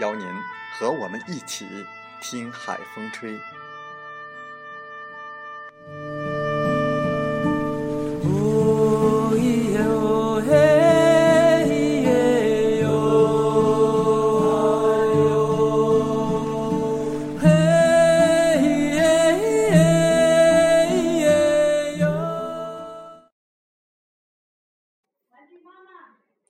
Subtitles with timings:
[0.00, 0.26] 邀您
[0.72, 1.66] 和我们一起
[2.20, 3.38] 听海风吹。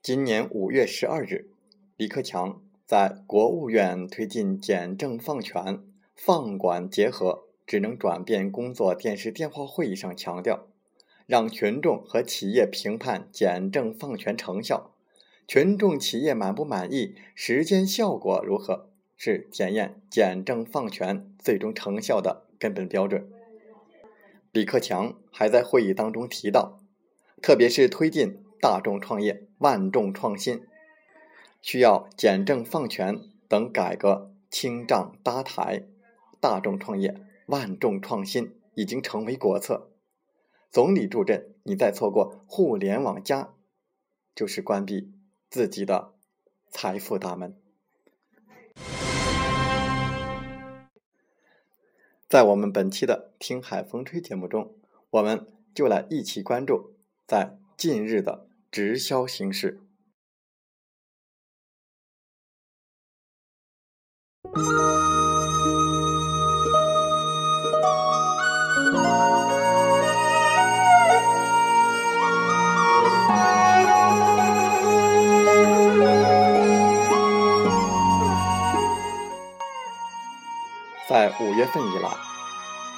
[0.01, 1.49] 今年五月十二日，
[1.97, 2.61] 李克强。
[2.85, 5.79] 在国务院推进简政放权、
[6.15, 10.67] 放管结合、职能转变工作电视电话会议上强调，
[11.25, 14.91] 让群众和企业评判简政放权成效，
[15.47, 18.87] 群众企业满不满意、时间效果如何，
[19.17, 23.27] 是检验简政放权最终成效的根本标准。
[24.51, 26.77] 李克强还在会议当中提到，
[27.41, 30.61] 特别是推进大众创业、万众创新。
[31.65, 35.87] 需要简政放权等改革，清账搭台，
[36.39, 39.89] 大众创业、万众创新已经成为国策。
[40.69, 43.55] 总理助阵，你再错过互联网加，
[44.35, 45.11] 就是关闭
[45.49, 46.13] 自己的
[46.69, 47.57] 财富大门。
[52.29, 54.75] 在我们本期的《听海风吹》节目中，
[55.09, 56.93] 我们就来一起关注
[57.25, 59.81] 在近日的直销形势。
[64.55, 64.61] 在
[81.41, 82.09] 五月份以来，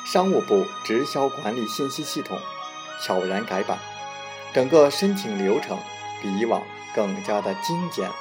[0.06, 2.38] 商务部直销管理信息系统
[3.04, 3.80] 悄然改版，
[4.54, 5.80] 整个申请流程
[6.22, 6.62] 比以往
[6.94, 8.12] 更加的精简，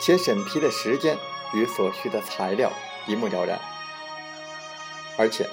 [0.00, 1.16] 且审批的时间。
[1.54, 2.70] 与所需的材料
[3.06, 3.58] 一目了然，
[5.18, 5.46] 而且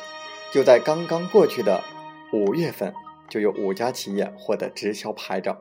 [0.51, 1.83] 就在刚刚过去的
[2.31, 2.93] 五月份，
[3.29, 5.57] 就有五家企业获得直销牌照。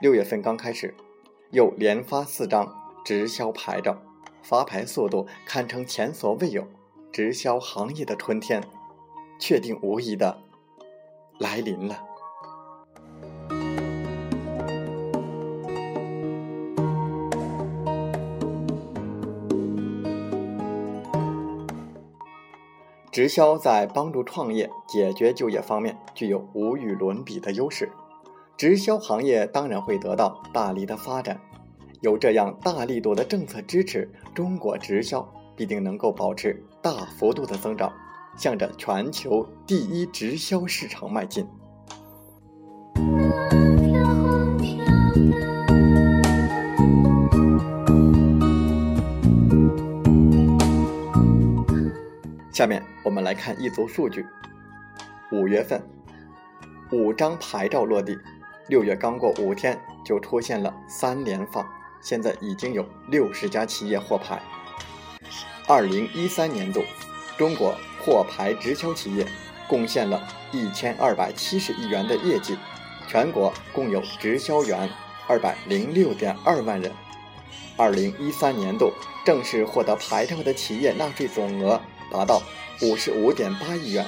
[0.00, 0.94] 六月份刚开始，
[1.50, 2.72] 又连发四张
[3.04, 3.96] 直销牌照，
[4.42, 6.66] 发牌速度堪称前所未有，
[7.12, 8.62] 直销行业的春天，
[9.38, 10.38] 确定无疑的
[11.38, 12.04] 来临了。
[23.14, 27.88] 直销在帮助创业、解决就业方面具有无与伦比的优势，
[28.56, 31.40] 直销行业当然会得到大力的发展。
[32.00, 37.92] 有这样大力度的政策支持，中国直销必定能够保持大幅度的增长，
[38.36, 41.46] 向着全球第一直销市场迈进。
[52.54, 54.24] 下面我们来看一组数据：
[55.32, 55.82] 五月份
[56.92, 58.16] 五张牌照落地，
[58.68, 61.68] 六月刚过五天就出现了三连放，
[62.00, 64.40] 现在已经有六十家企业获牌。
[65.66, 66.84] 二零一三年度，
[67.36, 69.26] 中国获牌直销企业
[69.66, 70.22] 贡献了
[70.52, 72.56] 一千二百七十亿元的业绩，
[73.08, 74.88] 全国共有直销员
[75.26, 76.92] 二百零六点二万人。
[77.76, 78.92] 二零一三年度
[79.24, 81.80] 正式获得牌照的企业纳税总额。
[82.14, 82.40] 达到
[82.80, 84.06] 五十五点八亿元，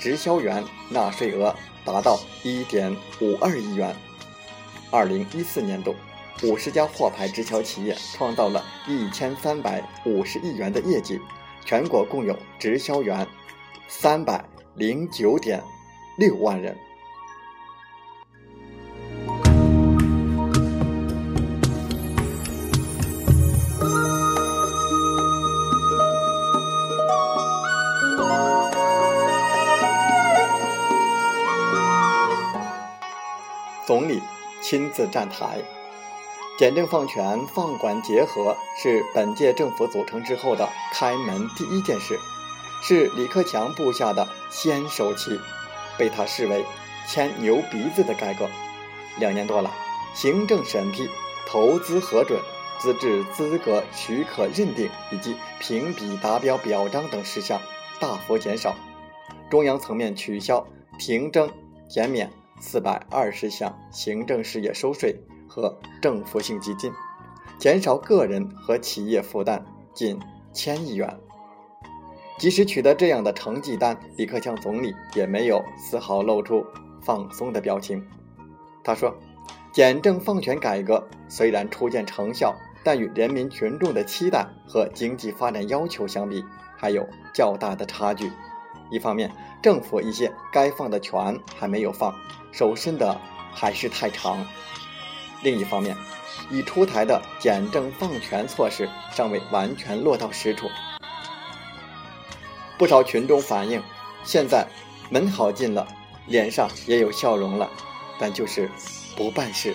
[0.00, 1.54] 直销员纳税额
[1.84, 3.94] 达到一点五二亿元。
[4.90, 5.94] 二零一四年度，
[6.42, 11.20] 五十家货牌直销企业创造了一千三百五十亿元的业绩，
[11.62, 13.26] 全国共有直销员
[13.86, 14.42] 三百
[14.74, 15.62] 零九点
[16.16, 16.74] 六万人。
[34.72, 35.58] 亲自站台。
[36.58, 42.18] 简政放权、放管结合是本届政府组成之后的开门第一件事，
[42.80, 45.38] 是李克强布下的先手棋，
[45.98, 46.64] 被他视为
[47.06, 48.48] 牵牛鼻子的改革。
[49.18, 49.70] 两年多了，
[50.14, 51.06] 行政审批、
[51.46, 52.40] 投资核准、
[52.80, 57.60] 资质资格许可认定以及评比达标表彰等事项
[58.00, 58.74] 大幅减少，
[59.50, 60.66] 中央层面取消、
[60.98, 61.50] 停征、
[61.90, 62.32] 减免
[62.64, 66.92] 四百二十项行政事业收税和政府性基金，
[67.58, 70.18] 减少个人和企业负担近
[70.52, 71.18] 千亿元。
[72.38, 76.64] 即使取得这样的成绩单，李克强总理也没有丝毫露出
[77.02, 78.06] 放松的表情。
[78.84, 79.12] 他说
[79.74, 82.54] ：“简政放权改革虽然初见成效，
[82.84, 86.44] 但与人民群众的期待和经济发展要求相比，
[86.76, 88.30] 还有较大的差距。
[88.92, 92.14] 一方面，政府一些该放的权还没有放，
[92.52, 93.18] 手伸的
[93.52, 94.36] 还是太长；
[95.42, 95.96] 另一方面，
[96.50, 100.68] 已出台的简政放权措施尚未完全落到实处。
[102.76, 103.82] 不少群众反映，
[104.24, 104.66] 现在
[105.08, 105.88] 门好进了，
[106.26, 107.70] 脸上也有笑容了。”
[108.20, 108.70] 但就是
[109.16, 109.74] 不办事。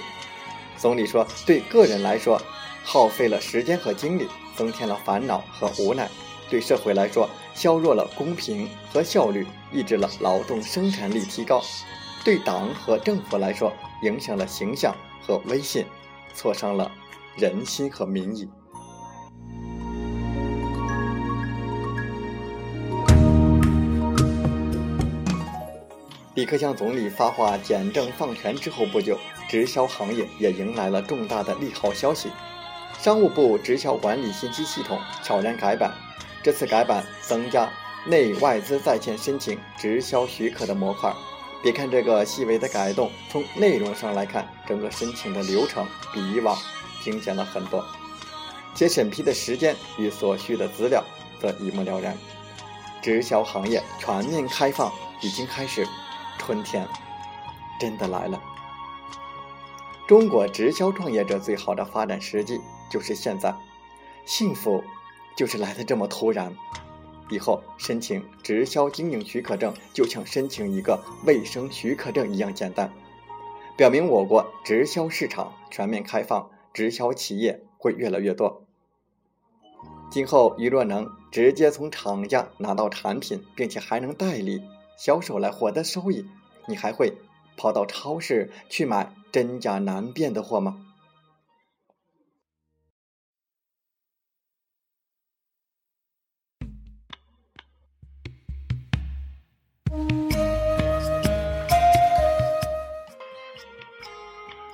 [0.78, 2.42] 总理说，对个人来说，
[2.81, 4.25] 耗费了时间和精力，
[4.56, 6.06] 增添了烦恼和无奈；
[6.49, 11.59] 对社会来说，削弱了公平和效率，抑制了劳动生产力提高；
[12.23, 13.71] 对党和政府来说，
[14.03, 15.85] 影响了形象和威信，
[16.33, 16.91] 挫伤了
[17.35, 18.49] 人心和民意。
[26.35, 29.17] 李克强总理发话简政放权之后不久，
[29.49, 32.29] 直销行业也迎来了重大的利好消息。
[32.99, 35.91] 商务部直销管理信息系统悄然改版，
[36.47, 37.69] 这次改版增加
[38.05, 41.13] 内外资在线申请直销许可的模块。
[41.61, 46.57] 别看这个细微的改动，从内容上来看，整个申请的流程比以往
[47.03, 47.85] 精简了很多，
[48.73, 51.03] 且审批的时间与所需的资料
[51.38, 52.17] 则一目了然。
[53.01, 54.89] 直销行业全面开放
[55.19, 55.85] 已经开始。
[56.38, 56.88] 春天
[57.77, 58.41] 真的来了。
[60.07, 63.53] 中国直销创业者最好的发展时机就是现在，
[64.25, 64.81] 幸福
[65.38, 66.54] 就是来的这么突然。
[67.30, 72.92] 以后申请直销经营许可证就像申请一个卫生许可证一样简单，
[73.78, 78.63] 表明我国直销市场全面开放，直销企业会越来越多。
[80.10, 84.62] 今后，你若能直接从厂家拿到产品，并且还能代理。
[84.98, 86.25] 销售来获得收益，
[86.66, 87.13] 你还会
[87.56, 90.86] 跑到超市去买真假难辨的货吗？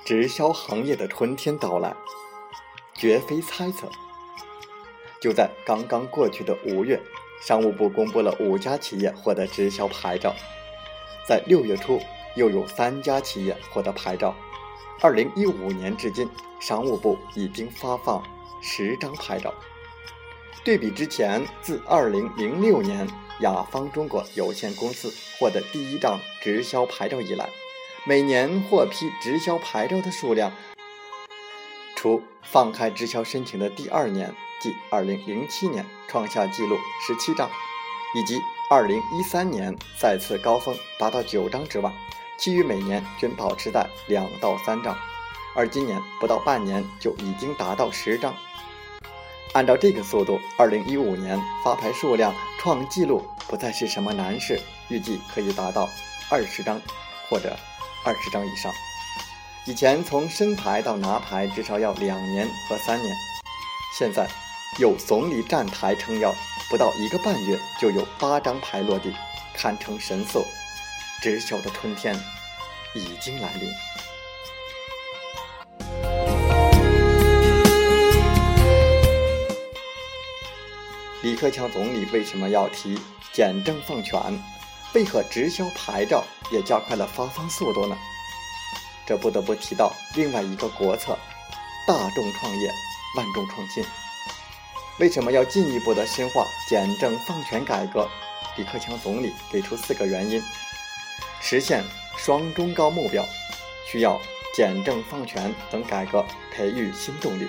[0.04, 1.94] 直销行业的春天到来，
[2.94, 3.88] 绝非猜测。
[5.20, 7.00] 就在刚刚过去的五月。
[7.40, 10.34] 商务部公布了五家企业获得直销牌照，
[11.28, 12.00] 在六月初
[12.36, 14.34] 又有三家企业获得牌照。
[15.02, 16.26] 二零一五年至今，
[16.58, 18.22] 商务部已经发放
[18.62, 19.52] 十张牌照。
[20.64, 23.06] 对比之前，自二零零六年
[23.40, 27.50] 雅芳中国有限公司获得第一张直销牌照以来，
[28.06, 30.52] 每年获批直销牌照的数量，
[31.96, 34.34] 除放开直销申请的第二年。
[34.60, 37.50] 即二零零七年创下纪录十七张，
[38.14, 41.92] 以及二零一三年再次高峰达到九张之外，
[42.38, 44.96] 其余每年均保持在两到三张，
[45.54, 48.34] 而今年不到半年就已经达到十张。
[49.52, 54.58] 按照这个速度，二零一五年发牌数量创纪录不再是什么难事，
[54.88, 55.88] 预计可以达到
[56.30, 56.80] 二十张
[57.28, 57.54] 或者
[58.04, 58.72] 二十张以上。
[59.66, 63.14] 以前从申牌到拿牌至少要两年和三年，
[63.98, 64.28] 现在。
[64.80, 66.34] 有总理站台撑腰，
[66.68, 69.14] 不到一个半月就有八张牌落地，
[69.54, 70.44] 堪称神速。
[71.22, 72.12] 直销的春天
[72.96, 73.70] 已经来临。
[81.22, 82.98] 李克强总理为什么要提
[83.32, 84.20] 简政放权？
[84.92, 87.96] 为何直销牌照也加快了发放速度呢？
[89.06, 91.18] 这不得不提到另外一个国策：
[91.86, 92.70] 大众创业，
[93.16, 93.84] 万众创新。
[94.98, 98.08] 为什么要进一步的深化简政放权改革？
[98.56, 100.40] 李克强总理给出四个原因：
[101.40, 101.82] 实现
[102.16, 103.26] 双中高目标，
[103.90, 104.20] 需要
[104.54, 107.46] 简政放权等改革培育新动力；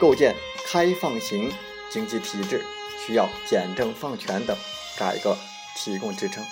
[0.00, 0.34] 构建
[0.64, 1.52] 开放型
[1.90, 2.64] 经济体制，
[3.04, 4.56] 需要简政放权等
[4.96, 5.36] 改革
[5.74, 6.44] 提供支撑；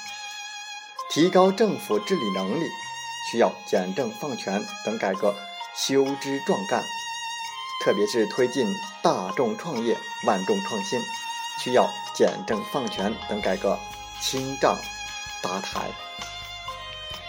[1.15, 2.67] 提高政府治理能力，
[3.31, 5.33] 需要简政放权等改革
[5.73, 6.83] 修枝壮干，
[7.85, 8.67] 特别是推进
[9.01, 11.01] 大众创业、万众创新，
[11.61, 13.79] 需要简政放权等改革
[14.21, 14.77] 清障
[15.41, 15.89] 搭台。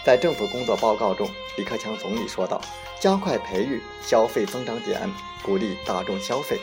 [0.04, 2.60] 在政府工作报告中，李克强总理说道
[2.98, 5.08] ：“加快培育消费增长点，
[5.44, 6.58] 鼓励大众消费，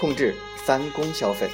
[0.00, 1.50] 控制三公消费，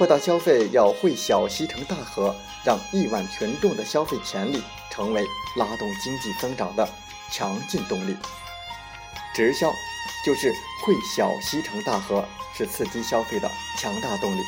[0.00, 5.22] 扩大消费要汇小溪成大河，让亿万群众的消费潜力成为
[5.56, 6.88] 拉动经济增长的
[7.30, 8.16] 强劲动力。
[9.34, 9.70] 直销
[10.24, 12.24] 就是汇小溪成大河，
[12.56, 14.40] 是刺激消费的强大动力。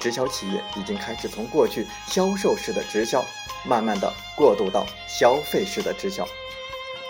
[0.00, 3.22] 直销企业已经开始从过去销售式的直销。”
[3.68, 6.26] 慢慢的过渡到消费式的直销，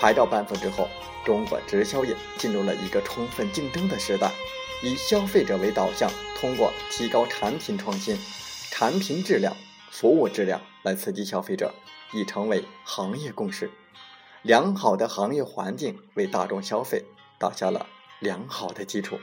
[0.00, 0.88] 牌照颁布之后，
[1.24, 4.28] 中国直销业进入了一个充分竞争的时代，
[4.84, 8.18] 以消费者为导向，通过提高产品创新、
[8.70, 9.56] 产品质量、
[9.90, 11.72] 服务质量来刺激消费者，
[12.12, 13.70] 已成为行业共识。
[14.42, 17.02] 良好的行业环境为大众消费
[17.38, 17.86] 打下了
[18.20, 19.18] 良好的基础。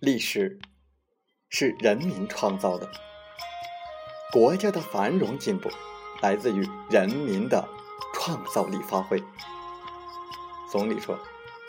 [0.00, 0.60] 历史
[1.48, 2.92] 是人民创造的，
[4.34, 5.70] 国家的繁荣进步
[6.20, 7.68] 来自于人民的
[8.12, 9.22] 创造力发挥。
[10.68, 11.16] 总理说：“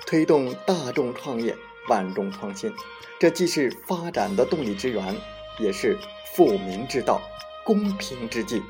[0.08, 1.56] 推动大众创业、
[1.90, 2.74] 万众创新，
[3.20, 5.16] 这既是发展的动力之源，
[5.60, 5.96] 也是
[6.34, 7.22] 富民之道、
[7.64, 8.64] 公平之计、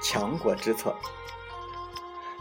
[0.00, 0.96] 强国之策。”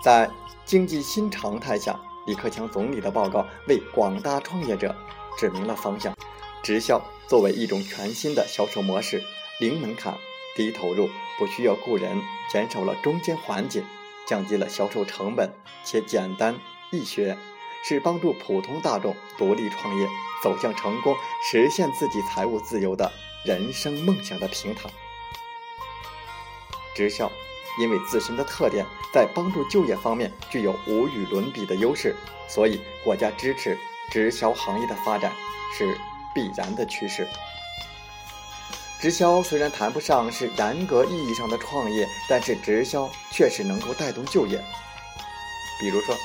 [0.02, 0.32] 在
[0.64, 4.96] 经济新常态下，李克强总理的报告为广大创业者
[5.38, 6.16] 指明了方向。
[6.64, 9.22] 直销作为一种全新的销售模式，
[9.60, 10.18] 零门槛、
[10.56, 13.84] 低投入，不需要雇人，减少了中间环节，
[14.28, 15.54] 降低了销售成本，
[15.84, 16.60] 且简单
[16.92, 17.38] 易学，
[17.84, 20.08] 是帮助普通大众独立创业、
[20.44, 21.16] 走向成功、
[21.50, 23.12] 实现自己财务自由的
[23.46, 24.90] 人生梦想的平台。
[26.96, 27.32] 直销
[27.80, 32.16] 因为自身的特点，在帮助就业方面具有无与伦比的优势，
[32.48, 33.78] 所以国家支持
[34.12, 35.32] 直销行业的发展
[35.78, 35.98] 是。
[36.34, 37.28] 必然的趋势。
[39.02, 44.64] 直销虽然谈不上是严格意义上的创业，但是直销确实能够带动就业。
[45.80, 46.16] 比如说，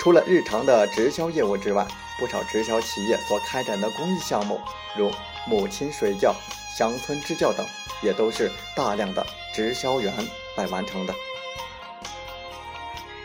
[0.00, 1.86] 除了日常的直销业务之外，
[2.18, 4.60] 不少直销企业所开展的公益项目，
[4.96, 5.12] 如
[5.46, 6.34] 母亲水窖、
[6.76, 7.64] 乡村支教等，
[8.02, 10.12] 也都是大量的直销员
[10.56, 11.14] 来完成的。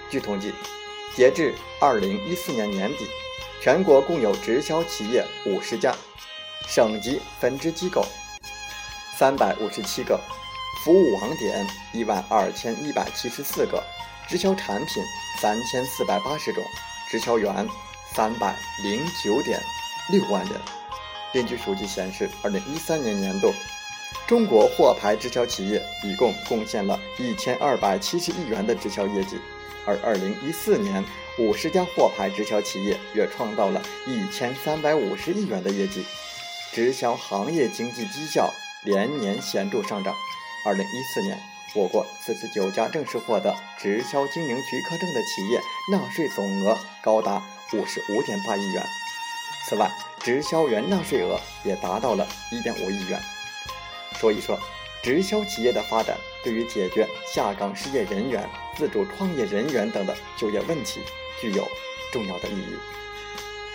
[0.08, 0.54] 据统计，
[1.16, 3.08] 截至二零一四年年底。
[3.60, 5.94] 全国共有直销企业五十家，
[6.68, 8.06] 省级分支机构
[9.18, 10.20] 三百五十七个，
[10.84, 13.84] 服务网点一万二千一百七十四个，
[14.28, 15.04] 直销产品
[15.42, 16.64] 三千四百八十种，
[17.10, 17.68] 直销员
[18.14, 19.60] 三百零九点
[20.12, 20.54] 六万人。
[21.34, 23.52] 根据数据显示，二零一三年年度，
[24.28, 29.40] 中国货牌直销企业一共贡献了一千二百七十亿元的直销业绩，
[29.88, 31.04] 而二零一四年。
[31.40, 36.04] 五十家货牌直销企业约创造了一千三百五十亿元的业绩，
[36.72, 38.52] 直销行业经济绩效
[38.88, 40.15] 连年显著上涨。
[40.65, 41.38] 二零一四年，
[41.75, 48.84] 我国四十九家正式获得直销经营许可证的企业纳税总额高达五十五点八亿元。
[49.67, 49.91] 此外，
[50.22, 53.22] 直销员纳税额也达到了一点五亿元。
[54.20, 54.58] 所以说，
[55.03, 61.01] 直销企业的发展对于解决下岗失业人员、自主创业人员等的就业问题。
[61.39, 61.67] 具有
[62.12, 62.75] 重要的意义。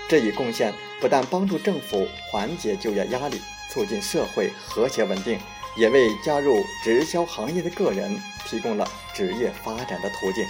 [0.08, 3.40] 这一贡献不但帮助政府缓解就业压力，
[3.72, 5.40] 促进社会和谐稳定，
[5.76, 10.44] 也为加入直销行业的个人提供了职业发展的途径。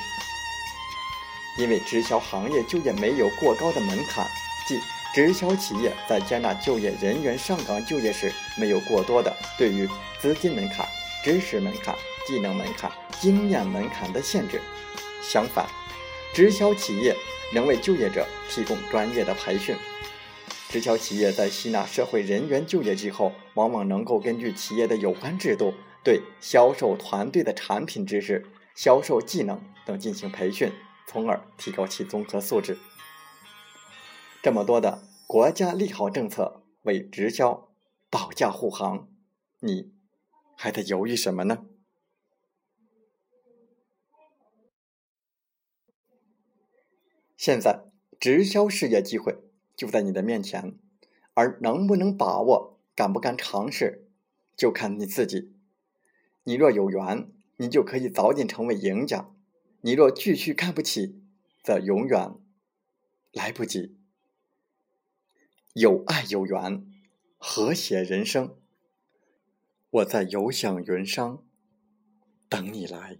[1.58, 4.26] 因为直销行业就业没有过高的门槛，
[4.66, 4.80] 即
[5.14, 9.88] 直销企业在接纳就业人员上岗就业时，没有过多的对于
[10.18, 10.86] 资金门槛、
[11.22, 11.94] 知识门槛、
[12.26, 14.60] 技能门槛、经验门槛的限制。
[15.22, 15.66] 相反，
[16.34, 17.14] 直销企业
[17.52, 19.76] 能为就业者提供专业的培训。
[20.72, 30.72] 直销企业在吸纳社会人员就业之后，往往能够根据企业的有关制度，对销售团队的产品知识、销售技能等进行培训，
[31.06, 32.78] 从而提高其综合素质。
[34.42, 37.68] 这么多的国家利好政策为直销
[38.08, 39.10] 保驾护航，
[39.60, 39.92] 你
[40.56, 41.66] 还在犹豫什么呢？
[47.36, 47.84] 现在
[48.18, 49.36] 直销事业机会
[49.82, 50.78] 就在你的面前，
[51.34, 54.06] 而能不能把握、敢不敢尝试，
[54.56, 55.56] 就看你自己。
[56.44, 59.34] 你若有缘，你就可以早点成为赢家；
[59.80, 61.20] 你若继续看不起，
[61.64, 62.32] 则永远
[63.32, 63.96] 来不及。
[65.72, 66.86] 有爱有缘，
[67.36, 68.54] 和谐人生。
[69.90, 71.44] 我在有享云商
[72.48, 73.18] 等你来，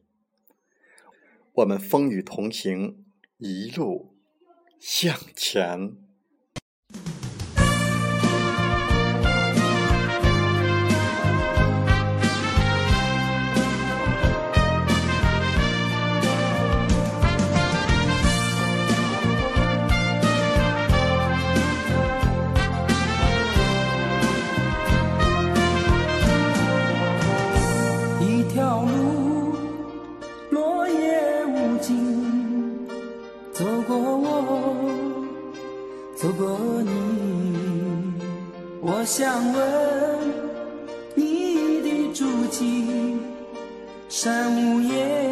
[1.54, 3.04] 我们风雨同行，
[3.38, 4.14] 一路
[4.78, 5.97] 向前。
[31.83, 32.87] 经
[33.53, 34.77] 走过我，
[36.15, 36.91] 走过你。
[38.81, 39.61] 我想问
[41.17, 43.19] 你的足迹，
[44.09, 45.32] 山无言。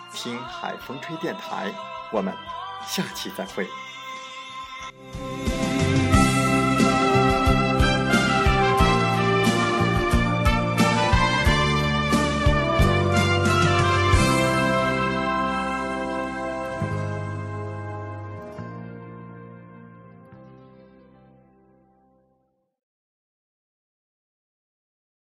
[0.13, 1.73] 听海风吹电台”。
[2.11, 2.33] 我们
[2.85, 3.67] 下期再会。